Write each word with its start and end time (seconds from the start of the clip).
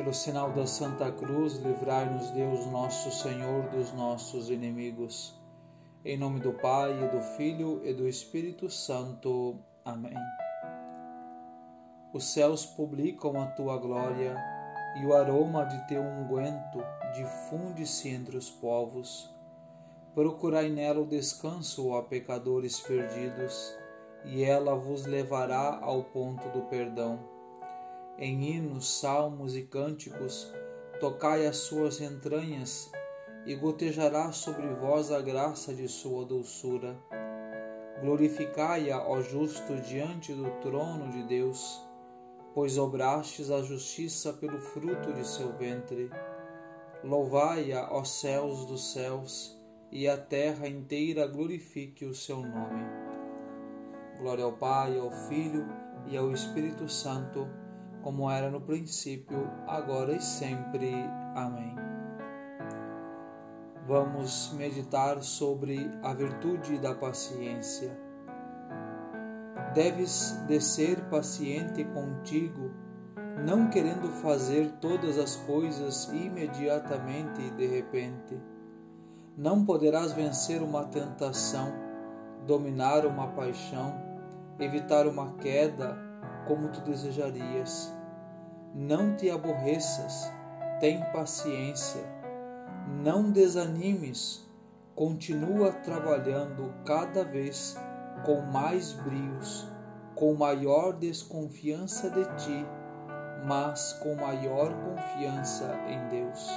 Pelo 0.00 0.14
sinal 0.14 0.50
da 0.52 0.66
Santa 0.66 1.12
Cruz, 1.12 1.58
livrai-nos 1.58 2.30
Deus 2.30 2.64
nosso 2.68 3.12
Senhor 3.12 3.68
dos 3.68 3.92
nossos 3.92 4.48
inimigos. 4.48 5.38
Em 6.02 6.16
nome 6.16 6.40
do 6.40 6.54
Pai, 6.54 7.04
e 7.04 7.08
do 7.08 7.20
Filho 7.36 7.82
e 7.84 7.92
do 7.92 8.08
Espírito 8.08 8.70
Santo. 8.70 9.58
Amém. 9.84 10.16
Os 12.14 12.32
céus 12.32 12.64
publicam 12.64 13.38
a 13.42 13.48
tua 13.48 13.76
glória 13.76 14.34
e 14.98 15.04
o 15.04 15.14
aroma 15.14 15.66
de 15.66 15.86
teu 15.86 16.00
unguento 16.00 16.82
difunde-se 17.12 18.08
entre 18.08 18.38
os 18.38 18.50
povos. 18.50 19.30
Procurai 20.14 20.70
nela 20.70 21.00
o 21.00 21.06
descanso, 21.06 21.90
ó 21.90 22.00
pecadores 22.00 22.80
perdidos, 22.80 23.78
e 24.24 24.44
ela 24.44 24.74
vos 24.74 25.04
levará 25.04 25.78
ao 25.82 26.04
ponto 26.04 26.48
do 26.48 26.62
perdão 26.62 27.38
em 28.20 28.44
hinos, 28.44 29.00
salmos 29.00 29.56
e 29.56 29.62
cânticos, 29.62 30.52
tocai 31.00 31.46
as 31.46 31.56
suas 31.56 32.02
entranhas, 32.02 32.92
e 33.46 33.54
gotejará 33.54 34.30
sobre 34.32 34.68
vós 34.74 35.10
a 35.10 35.22
graça 35.22 35.72
de 35.74 35.88
sua 35.88 36.26
doçura. 36.26 36.94
Glorificai-a, 38.02 39.08
ó 39.08 39.22
justo, 39.22 39.76
diante 39.76 40.34
do 40.34 40.50
trono 40.60 41.10
de 41.10 41.22
Deus, 41.22 41.82
pois 42.52 42.76
obrastes 42.76 43.50
a 43.50 43.62
justiça 43.62 44.34
pelo 44.34 44.60
fruto 44.60 45.14
de 45.14 45.26
seu 45.26 45.56
ventre. 45.56 46.10
Louvai-a, 47.02 47.88
ó 47.90 48.04
céus 48.04 48.66
dos 48.66 48.92
céus, 48.92 49.58
e 49.90 50.06
a 50.06 50.18
terra 50.18 50.68
inteira 50.68 51.26
glorifique 51.26 52.04
o 52.04 52.14
seu 52.14 52.36
nome. 52.42 52.84
Glória 54.18 54.44
ao 54.44 54.52
Pai, 54.52 54.98
ao 54.98 55.10
Filho 55.10 55.66
e 56.06 56.16
ao 56.16 56.30
Espírito 56.30 56.86
Santo 56.86 57.48
como 58.02 58.30
era 58.30 58.50
no 58.50 58.60
princípio, 58.60 59.50
agora 59.66 60.12
e 60.12 60.20
sempre. 60.20 60.92
Amém. 61.34 61.74
Vamos 63.86 64.52
meditar 64.54 65.22
sobre 65.22 65.90
a 66.02 66.14
virtude 66.14 66.78
da 66.78 66.94
paciência. 66.94 67.96
Deves 69.74 70.32
descer 70.46 71.00
paciente 71.08 71.84
contigo, 71.84 72.70
não 73.44 73.68
querendo 73.68 74.08
fazer 74.22 74.70
todas 74.80 75.18
as 75.18 75.36
coisas 75.36 76.08
imediatamente 76.12 77.40
e 77.40 77.50
de 77.50 77.66
repente. 77.66 78.38
Não 79.36 79.64
poderás 79.64 80.12
vencer 80.12 80.62
uma 80.62 80.84
tentação, 80.84 81.72
dominar 82.46 83.06
uma 83.06 83.28
paixão, 83.28 83.94
evitar 84.58 85.06
uma 85.06 85.32
queda 85.34 86.09
como 86.46 86.68
tu 86.68 86.80
desejarias. 86.80 87.94
Não 88.74 89.16
te 89.16 89.30
aborreças, 89.30 90.32
tem 90.78 91.02
paciência, 91.12 92.02
não 93.02 93.30
desanimes, 93.30 94.48
continua 94.94 95.72
trabalhando 95.72 96.72
cada 96.84 97.24
vez 97.24 97.76
com 98.24 98.40
mais 98.42 98.92
brios, 98.92 99.68
com 100.14 100.34
maior 100.34 100.92
desconfiança 100.92 102.10
de 102.10 102.24
ti, 102.36 102.66
mas 103.44 103.94
com 103.94 104.14
maior 104.14 104.72
confiança 104.84 105.74
em 105.88 106.08
Deus. 106.08 106.48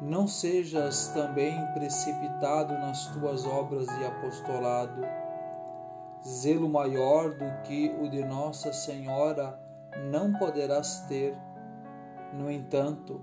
Não 0.00 0.26
sejas 0.26 1.08
também 1.08 1.54
precipitado 1.72 2.74
nas 2.74 3.06
tuas 3.08 3.46
obras 3.46 3.86
de 3.86 4.04
apostolado 4.04 5.00
zelo 6.26 6.68
maior 6.68 7.30
do 7.30 7.62
que 7.62 7.94
o 8.00 8.08
de 8.08 8.24
Nossa 8.24 8.72
Senhora 8.72 9.56
não 10.10 10.32
poderás 10.32 11.04
ter. 11.08 11.36
No 12.34 12.50
entanto, 12.50 13.20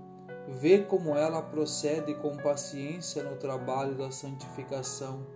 vê 0.48 0.78
como 0.78 1.14
ela 1.14 1.42
procede 1.42 2.14
com 2.14 2.36
paciência 2.38 3.22
no 3.22 3.36
trabalho 3.36 3.94
da 3.94 4.10
santificação 4.10 5.26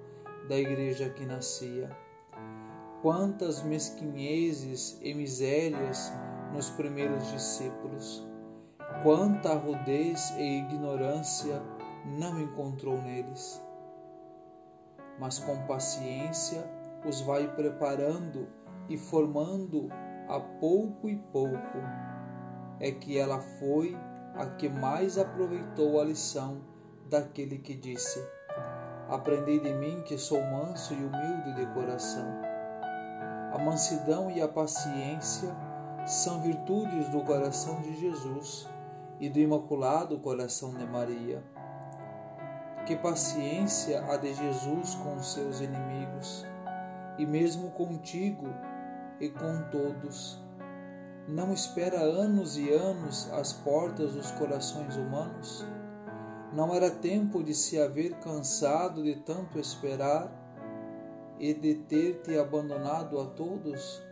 da 0.48 0.56
igreja 0.56 1.10
que 1.10 1.26
nascia. 1.26 1.90
Quantas 3.02 3.62
mesquinhezes 3.62 4.98
e 5.02 5.12
misérias 5.12 6.10
nos 6.54 6.70
primeiros 6.70 7.30
discípulos, 7.30 8.26
quanta 9.02 9.54
rudez 9.54 10.30
e 10.38 10.58
ignorância 10.58 11.62
não 12.18 12.40
encontrou 12.40 13.00
neles. 13.02 13.62
Mas 15.18 15.38
com 15.38 15.66
paciência 15.66 16.77
os 17.06 17.20
vai 17.20 17.46
preparando 17.54 18.48
e 18.88 18.96
formando 18.96 19.88
a 20.28 20.40
pouco 20.40 21.08
e 21.08 21.16
pouco. 21.16 21.78
É 22.80 22.92
que 22.92 23.18
ela 23.18 23.40
foi 23.40 23.96
a 24.34 24.46
que 24.46 24.68
mais 24.68 25.18
aproveitou 25.18 26.00
a 26.00 26.04
lição 26.04 26.60
daquele 27.08 27.58
que 27.58 27.74
disse: 27.74 28.24
Aprendei 29.08 29.58
de 29.58 29.72
mim 29.72 30.02
que 30.02 30.16
sou 30.16 30.40
manso 30.42 30.94
e 30.94 30.96
humilde 30.96 31.54
de 31.54 31.66
coração. 31.74 32.26
A 33.52 33.58
mansidão 33.58 34.30
e 34.30 34.40
a 34.40 34.48
paciência 34.48 35.54
são 36.06 36.40
virtudes 36.40 37.08
do 37.08 37.22
coração 37.22 37.80
de 37.80 37.98
Jesus 37.98 38.68
e 39.18 39.28
do 39.28 39.38
imaculado 39.38 40.18
coração 40.20 40.74
de 40.74 40.86
Maria. 40.86 41.42
Que 42.86 42.96
paciência 42.96 44.04
a 44.04 44.16
de 44.16 44.32
Jesus 44.32 44.94
com 44.94 45.16
os 45.16 45.32
seus 45.32 45.60
inimigos 45.60 46.46
e 47.18 47.26
mesmo 47.26 47.70
contigo 47.72 48.46
e 49.20 49.28
com 49.28 49.62
todos. 49.70 50.38
Não 51.26 51.52
espera 51.52 52.00
anos 52.00 52.56
e 52.56 52.72
anos 52.72 53.30
às 53.32 53.52
portas 53.52 54.14
dos 54.14 54.30
corações 54.30 54.96
humanos? 54.96 55.66
Não 56.54 56.72
era 56.72 56.90
tempo 56.90 57.42
de 57.42 57.54
se 57.54 57.78
haver 57.78 58.14
cansado 58.20 59.02
de 59.02 59.16
tanto 59.16 59.58
esperar 59.58 60.32
e 61.38 61.52
de 61.52 61.74
ter 61.74 62.22
te 62.22 62.38
abandonado 62.38 63.20
a 63.20 63.26
todos? 63.26 64.02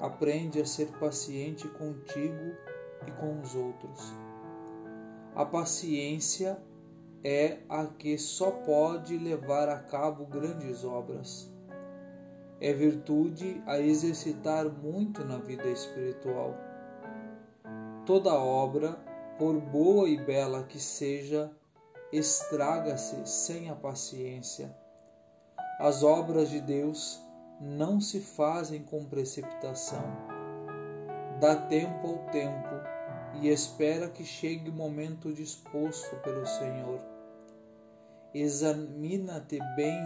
Aprende 0.00 0.60
a 0.60 0.64
ser 0.64 0.86
paciente 0.98 1.68
contigo 1.68 2.56
e 3.06 3.10
com 3.20 3.40
os 3.40 3.54
outros. 3.54 4.14
A 5.34 5.44
paciência 5.44 6.58
é 7.22 7.58
a 7.68 7.86
que 7.86 8.16
só 8.16 8.50
pode 8.50 9.18
levar 9.18 9.68
a 9.68 9.78
cabo 9.78 10.24
grandes 10.24 10.84
obras 10.84 11.51
é 12.62 12.72
virtude 12.72 13.60
a 13.66 13.80
exercitar 13.80 14.68
muito 14.68 15.24
na 15.24 15.36
vida 15.36 15.68
espiritual. 15.68 16.56
Toda 18.06 18.32
obra, 18.34 18.92
por 19.36 19.60
boa 19.60 20.08
e 20.08 20.16
bela 20.16 20.62
que 20.62 20.78
seja, 20.78 21.50
estraga-se 22.12 23.26
sem 23.26 23.68
a 23.68 23.74
paciência. 23.74 24.72
As 25.80 26.04
obras 26.04 26.50
de 26.50 26.60
Deus 26.60 27.20
não 27.60 28.00
se 28.00 28.20
fazem 28.20 28.84
com 28.84 29.06
precipitação. 29.06 30.04
Dá 31.40 31.56
tempo 31.56 32.06
ao 32.06 32.18
tempo 32.30 32.76
e 33.40 33.48
espera 33.48 34.08
que 34.08 34.24
chegue 34.24 34.70
o 34.70 34.72
momento 34.72 35.32
disposto 35.32 36.14
pelo 36.18 36.46
Senhor. 36.46 37.00
Examina-te 38.32 39.58
bem 39.74 39.98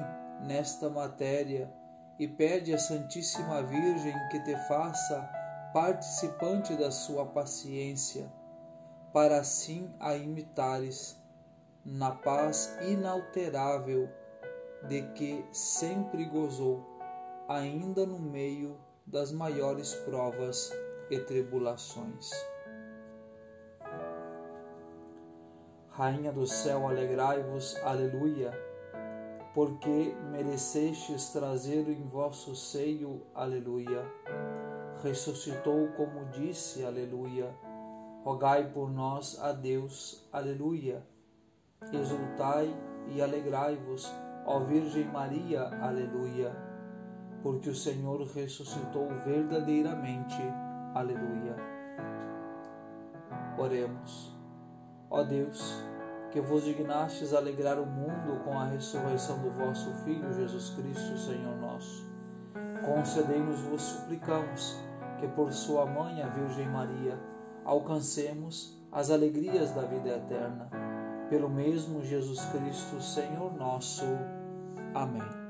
nesta 0.47 0.89
matéria 0.89 1.71
e 2.19 2.27
pede 2.27 2.73
à 2.73 2.79
Santíssima 2.79 3.63
Virgem 3.63 4.15
que 4.31 4.41
te 4.41 4.57
faça 4.67 5.29
participante 5.73 6.75
da 6.75 6.91
sua 6.91 7.27
paciência, 7.27 8.33
para 9.13 9.39
assim 9.39 9.95
a 10.01 10.17
imitares 10.17 11.21
na 11.85 12.11
paz 12.11 12.77
inalterável 12.83 14.09
de 14.89 15.03
que 15.13 15.45
sempre 15.53 16.25
gozou, 16.25 16.85
ainda 17.49 18.07
no 18.07 18.19
meio 18.19 18.79
das 19.07 19.31
maiores 19.31 19.95
provas 19.95 20.73
e 21.11 21.19
tribulações. 21.21 22.31
Rainha 25.89 26.33
do 26.33 26.47
céu, 26.47 26.87
alegrai-vos, 26.89 27.77
aleluia 27.77 28.53
porque 29.57 30.15
merecestes 30.31 31.31
trazer 31.31 31.89
em 31.89 32.07
vosso 32.09 32.55
seio, 32.55 33.23
aleluia. 33.35 34.05
Ressuscitou 35.03 35.89
como 35.97 36.27
disse, 36.27 36.85
aleluia. 36.85 37.57
Rogai 38.23 38.71
por 38.71 38.91
nós 38.91 39.41
a 39.41 39.53
Deus, 39.53 40.29
aleluia. 40.31 41.03
Exultai 41.91 42.69
e 43.09 43.23
alegrai-vos, 43.23 44.13
ó 44.45 44.61
Virgem 44.61 45.07
Maria, 45.07 45.63
aleluia. 45.83 46.55
Porque 47.43 47.71
o 47.71 47.75
Senhor 47.75 48.21
ressuscitou 48.35 49.09
verdadeiramente, 49.25 50.37
aleluia. 50.95 51.57
Oremos. 53.57 54.37
Ó 55.09 55.23
Deus, 55.23 55.83
que 56.37 56.41
vos 56.43 56.65
dignastes 56.65 57.33
alegrar 57.33 57.81
o 57.81 57.87
mundo 57.87 58.45
com 58.45 58.59
a 58.59 58.67
ressurreição 58.67 59.39
do 59.39 59.51
vosso 59.53 59.91
Filho 60.05 60.35
Jesus 60.35 60.69
Cristo, 60.69 61.17
Senhor 61.17 61.57
nosso. 61.57 62.05
Concedei-nos, 62.85 63.61
vos 63.61 63.81
suplicamos, 63.81 64.79
que 65.19 65.27
por 65.29 65.51
sua 65.51 65.87
mãe, 65.87 66.21
a 66.21 66.27
Virgem 66.27 66.69
Maria, 66.69 67.19
alcancemos 67.65 68.79
as 68.93 69.11
alegrias 69.11 69.71
da 69.71 69.81
vida 69.81 70.11
eterna. 70.11 70.69
Pelo 71.31 71.49
mesmo 71.49 72.05
Jesus 72.05 72.45
Cristo, 72.51 73.01
Senhor 73.01 73.55
nosso. 73.57 74.05
Amém. 74.95 75.46